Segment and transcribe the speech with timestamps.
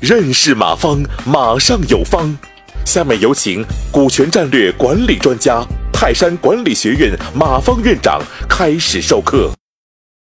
[0.00, 2.38] 认识马方，马上有方。
[2.84, 9.50] 下面有请股权战略管理专家、泰山管理学院马方院长开始授课。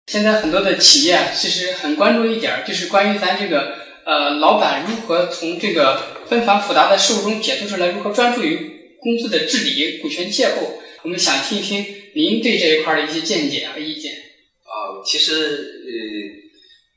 [0.08, 10.80] 现在很多的企业，其实很关注一点，就是关于咱这个呃，老板如何从这个纷繁复杂的事物中解脱出来，如何专注于公司的治理、股权结构。
[11.04, 11.86] 我们想听一听
[12.16, 14.25] 您对这一块的一些见解和意见。
[14.66, 15.34] 啊，其实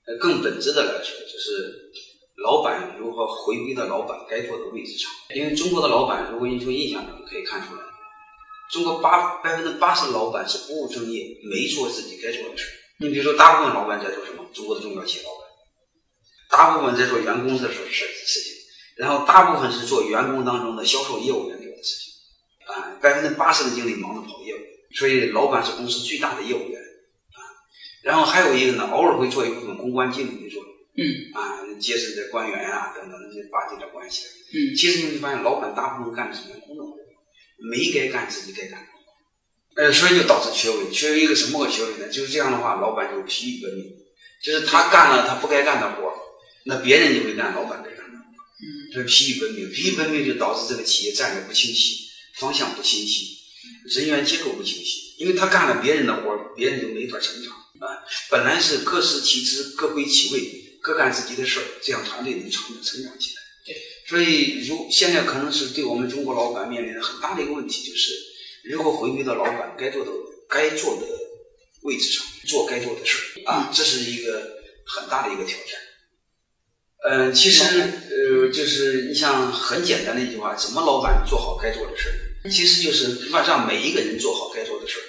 [0.07, 1.93] 呃，更本质的来说，就是
[2.43, 5.11] 老板如何回归到老板该做的位置上。
[5.35, 7.83] 因为中国的老板，如果你从印象中可以看出来，
[8.73, 12.67] 中国八百分之八十的老板是不务正业，没做自己该做的事。
[13.01, 14.45] 你比如说，大部分老板在做什么？
[14.53, 15.47] 中国的中小企业老板，
[16.51, 18.55] 大部分在做员工的事事事情，
[18.97, 22.13] 然后大部分是做员工当中的销售业务员做的事情，
[22.67, 24.59] 啊，百分之八十的精力忙着跑业务，
[24.97, 26.83] 所以老板是公司最大的业务员，
[28.03, 31.03] 然后还有一个呢，偶尔会做一部分公关经理的作用，嗯，
[31.35, 36.97] 啊，结识这官员啊等等这巴结点关系，嗯，其实你会发现，老板大部分干的是员工的活，
[37.71, 38.87] 没该干自己该干的。
[39.83, 42.09] 呃，所以就导致缺位，缺位一个什么个缺位呢？
[42.09, 43.85] 就是这样的话，老板就疲于奔命，
[44.43, 46.13] 就是他干了他不该干的活，
[46.65, 48.19] 那别人就会干老板该干的。
[48.19, 53.39] 嗯，这疲于奔命，疲于奔命就导致这个企业战略不清晰，方向不清晰，
[53.85, 55.15] 人员结构不清晰。
[55.19, 57.68] 因为他干了别人的活，别人就没法成长啊。
[58.31, 63.43] 本来是各司其职，各归其位，各干自己的事儿，这样团队能成成长起来。
[63.67, 63.77] 对，
[64.09, 68.13] 所以如现在可能是对我们中国老板面临的很大的一个问题，就是。
[68.65, 70.11] 如何回归到老板该做的、
[70.47, 71.07] 该做的
[71.83, 73.71] 位置上，做该做的事儿啊？
[73.73, 75.81] 这是一个很大的一个挑战。
[77.05, 82.51] 嗯，其实呃，就是你像很简单的一句话，怎么老板做好该做的事儿？
[82.51, 85.07] 其实就是让每一个人做好该做的事儿，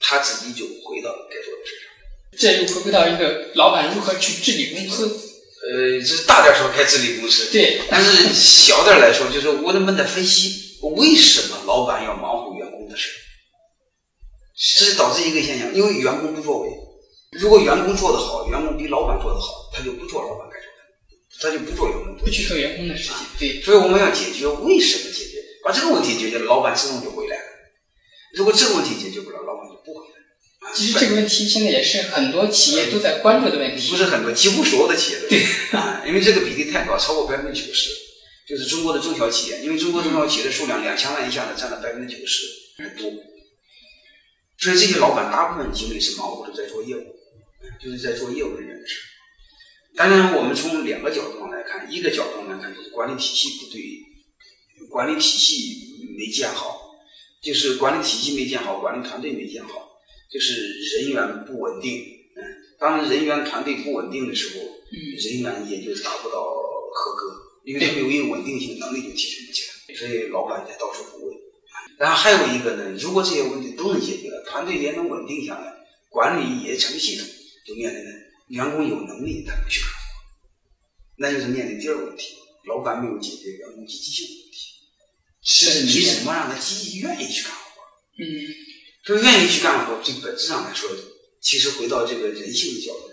[0.00, 1.89] 他自己就回到该做的事上。
[2.38, 5.26] 这又回归到一个老板如何去治理公司。
[5.62, 7.82] 呃，这是大点说该治理公司，对。
[7.90, 13.10] 但是小点来说，就是我们得分析为什么老板要忙活员工的事。
[14.78, 16.70] 这是导致一个现象，因为员工不作为。
[17.32, 20.80] 如果员工做得好，员工比老板做得好，他就不做老板该做的，
[21.42, 23.14] 他就不做员工不去做员工的事情。
[23.38, 27.42] 对，所以我们要解决为什么解决，把这个问题解决了，老板自动就回来了。
[28.34, 29.40] 如果这个问题解决不了。
[30.74, 33.90] 其实这个问题现在也是很多企业都在关注的问题。
[33.90, 35.42] 不是很多，几乎所有的企业都对
[35.78, 37.90] 啊，因为这个比例太高，超过百分之九十，
[38.46, 42.46] 就是中国的中小企业，因为中国中小企业的数量两千万以下的占了百分之九十，
[42.78, 43.12] 很多。
[44.58, 47.16] 所以这些老板大部分精力是忙活着在做业务，
[47.82, 48.96] 就是在做业务人员的事。
[49.96, 56.92] 当然，我们从两个角度上来看，一个角度来看就是管理体系不对，管理体系没建好，
[57.42, 59.89] 就是管理体系没建好，管理团队没建好，
[60.30, 61.98] 就是人员不稳定。
[62.36, 62.40] 嗯，
[62.78, 71.36] 当人员团队不稳定的时候，嗯，人员也就达不到合格，因为他没有一个稳定性，能力就提升不起来，所以老板在到处补位。
[71.98, 75.74] 然后还有一个呢，如果这些问题都能解决了，团队也能稳定下来，
[76.08, 77.26] 管理也成系统，
[77.66, 78.10] 就面临着
[78.48, 79.96] 员工有能力他不去干活，
[81.18, 82.36] 那就是面临第二个问题，
[82.66, 84.58] 老板没有解决员工积极性的问题，
[85.42, 87.60] 是你怎么让他积极愿意去干活？
[88.18, 88.24] 嗯，
[89.10, 90.88] 说愿意去干活，最本质上来说，
[91.40, 93.10] 其实回到这个人性的角度，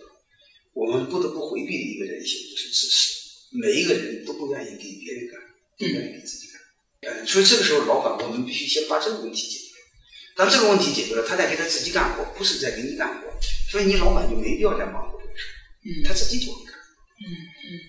[0.74, 3.16] 我们不得不回避的一个人性就是自私，
[3.52, 5.42] 每一个人都不愿意给别人干，
[5.76, 6.62] 不愿意给自己干。
[7.02, 9.74] 嗯，所以这个时候，老板我们必须先把这个问题解决。
[10.36, 13.28] 当这个问题解决了，他再给他自己干活，不是在给你干活。
[13.72, 15.50] 所以你老板就没必要再忙活这个事儿，
[15.84, 16.76] 嗯，他自己就会干。
[17.26, 17.26] 嗯
[17.66, 17.82] 嗯。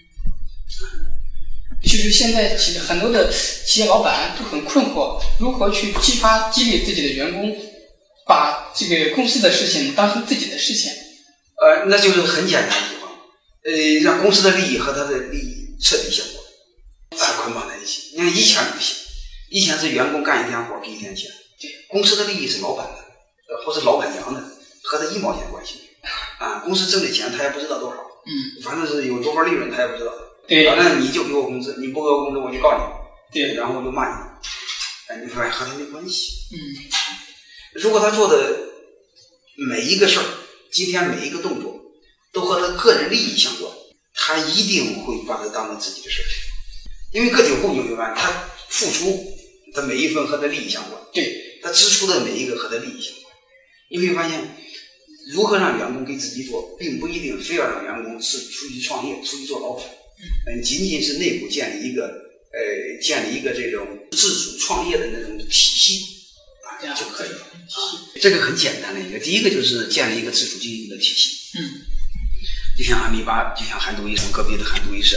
[1.82, 7.56] 就是现在其实很多的企业老板都很困惑，如何去激发激励自己的员工，
[8.28, 10.92] 把这个公司的事情当成自己的事情。
[11.60, 13.08] 呃，那就是很简单一句话，
[13.64, 13.72] 呃，
[14.04, 18.12] 让公司的利益和他的利益彻底相关，啊，捆绑在一起。
[18.14, 18.96] 你看以前不行，
[19.50, 21.28] 以前是员工干一天活给一天钱，
[21.88, 22.98] 公司的利益是老板的，
[23.48, 24.40] 呃，或是老板娘的，
[24.84, 26.46] 和他一毛钱关系没有。
[26.46, 27.96] 啊，公司挣的钱他也不知道多少，
[28.26, 30.12] 嗯，反正是有多少利润他也不知道。
[30.46, 32.84] 对，反正你就给我工资，你不给我工资我就告你，
[33.34, 34.14] 对，然后我就骂你，
[35.08, 36.32] 哎，你说和他没关系。
[36.52, 36.56] 嗯，
[37.74, 38.58] 如果他做的
[39.56, 40.24] 每一个事儿，
[40.72, 41.80] 今天每一个动作
[42.32, 43.70] 都和他个人利益相关，
[44.14, 46.26] 他一定会把它当成自己的事儿。
[47.12, 49.34] 因为个体户你会发现，他付出
[49.74, 53.34] 的每一分和他利益相关，对，他支出的每一个和他利益相关。
[53.90, 54.56] 你会发现，
[55.32, 59.84] 如何让员工给自己做，并不一定非要让员工是出去创业、出去做老板。
[60.46, 65.77] 嗯，仅仅是内部建立一个呃，建立一个这种自主创业的那种体
[66.98, 67.78] 就可以了啊。
[68.20, 71.58] 这个很简单的一个，第一个就是建立一个自主经营的体系。
[71.58, 71.86] 嗯，
[72.76, 75.16] 就像阿米巴，就像韩都衣舍隔壁的韩都衣舍，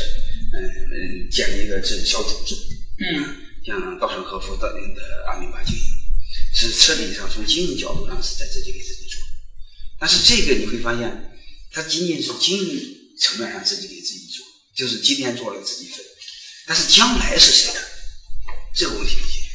[0.54, 2.56] 嗯嗯，建立一个这小组织。
[3.00, 3.36] 嗯，
[3.66, 5.84] 像稻盛和夫的那的阿米巴经营，
[6.54, 9.20] 是彻底上从经营角度上是在自己给自己做。
[10.00, 11.32] 但是这个你会发现，
[11.72, 14.46] 它仅仅是经营层面上自己给自己做，
[14.76, 16.04] 就是今天做了自己分，
[16.68, 17.82] 但是将来是谁的？
[18.74, 19.48] 这个问题没解决。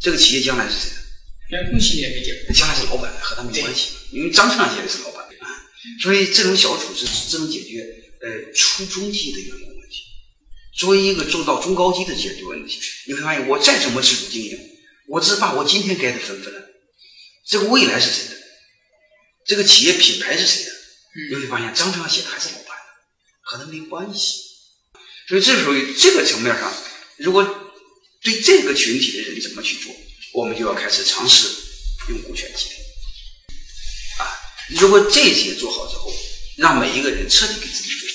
[0.00, 1.01] 这个企业将来是谁的？
[1.52, 2.52] 员工心里也没解决。
[2.54, 5.46] 将来是老板，和他没关系，因为章程上写的是老板啊。
[6.00, 7.86] 所以这种小组织只能解决
[8.22, 10.02] 呃初中级的员工问题。
[10.74, 14.58] 作为一个做到中高级的解决问题，你会发现我再怎么自主经营，
[15.08, 16.68] 我只把我今天该的分分了，
[17.46, 18.40] 这个未来是谁的？
[19.44, 20.70] 这个企业品牌是谁的？
[21.28, 22.72] 你会发现章程上写的还是老板的，
[23.42, 24.38] 和他没关系。
[25.28, 26.72] 所以这时候这个层面上，
[27.18, 27.44] 如果
[28.22, 29.94] 对这个群体的人怎么去做，
[30.32, 31.48] 我们就要开始尝试
[32.08, 32.74] 用股权激励。
[34.18, 34.32] 啊，
[34.80, 36.12] 如果这些做好之后，
[36.56, 38.08] 让每一个人彻底给自己做，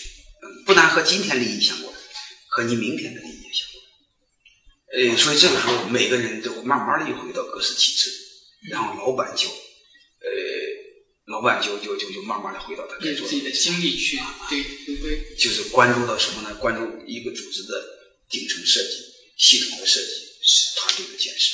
[0.44, 1.94] 嗯，不但和今天利益相关，
[2.50, 3.78] 和你明天的利益也相关。
[4.94, 8.12] 呃，所以这个时候每个人都慢慢的又回到各司其职，
[8.70, 10.28] 然后老板就，呃，
[11.28, 14.20] 老板就就就就慢慢的回到他该做用自己的精力去
[14.50, 15.36] 对回归。
[15.38, 16.56] 就是关注到什么呢？
[16.56, 17.86] 关注一个组织的
[18.30, 18.90] 顶层设计、
[19.38, 20.08] 系统的设计、
[20.78, 21.54] 团队的建设。